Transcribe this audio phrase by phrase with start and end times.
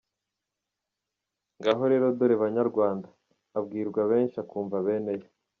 [1.57, 3.07] Ngaho rero dore banyarwanda,
[3.57, 5.27] “abwirwa benshi akumva bene yo”.